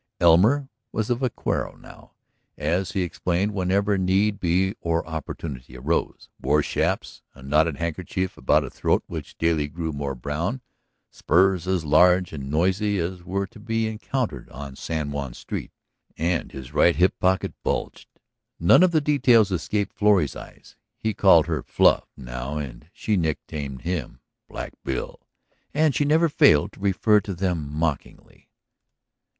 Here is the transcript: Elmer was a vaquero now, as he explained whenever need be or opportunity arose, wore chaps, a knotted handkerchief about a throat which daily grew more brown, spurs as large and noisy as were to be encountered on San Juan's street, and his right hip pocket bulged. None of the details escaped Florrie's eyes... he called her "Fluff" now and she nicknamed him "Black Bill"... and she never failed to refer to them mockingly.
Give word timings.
Elmer 0.19 0.67
was 0.91 1.11
a 1.11 1.15
vaquero 1.15 1.75
now, 1.75 2.13
as 2.57 2.93
he 2.93 3.03
explained 3.03 3.53
whenever 3.53 3.99
need 3.99 4.39
be 4.39 4.73
or 4.81 5.05
opportunity 5.07 5.77
arose, 5.77 6.27
wore 6.41 6.63
chaps, 6.63 7.21
a 7.35 7.43
knotted 7.43 7.77
handkerchief 7.77 8.35
about 8.35 8.63
a 8.63 8.71
throat 8.71 9.03
which 9.05 9.37
daily 9.37 9.67
grew 9.67 9.91
more 9.91 10.15
brown, 10.15 10.59
spurs 11.11 11.67
as 11.67 11.85
large 11.85 12.33
and 12.33 12.49
noisy 12.49 12.97
as 12.97 13.21
were 13.23 13.45
to 13.45 13.59
be 13.59 13.85
encountered 13.87 14.49
on 14.49 14.75
San 14.75 15.11
Juan's 15.11 15.37
street, 15.37 15.69
and 16.17 16.51
his 16.51 16.73
right 16.73 16.95
hip 16.95 17.13
pocket 17.19 17.53
bulged. 17.61 18.09
None 18.59 18.81
of 18.81 18.89
the 18.93 19.01
details 19.01 19.51
escaped 19.51 19.93
Florrie's 19.95 20.35
eyes... 20.35 20.77
he 20.97 21.13
called 21.13 21.45
her 21.45 21.61
"Fluff" 21.61 22.07
now 22.17 22.57
and 22.57 22.87
she 22.91 23.17
nicknamed 23.17 23.83
him 23.83 24.19
"Black 24.49 24.73
Bill"... 24.83 25.19
and 25.75 25.93
she 25.93 26.05
never 26.05 26.27
failed 26.27 26.71
to 26.71 26.79
refer 26.79 27.21
to 27.21 27.35
them 27.35 27.71
mockingly. 27.71 28.49